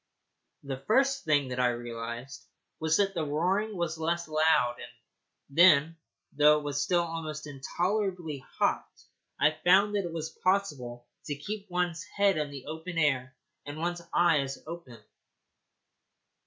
[0.63, 2.47] The first thing that I realized
[2.79, 4.91] was that the roaring was less loud, and
[5.55, 5.95] then,
[6.33, 8.83] though it was still almost intolerably hot,
[9.39, 13.77] I found that it was possible to keep one's head in the open air and
[13.77, 14.97] one's eyes open.